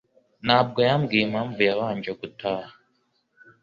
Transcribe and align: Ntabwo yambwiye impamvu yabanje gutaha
Ntabwo 0.45 0.79
yambwiye 0.87 1.23
impamvu 1.25 1.59
yabanje 1.69 2.11
gutaha 2.19 2.73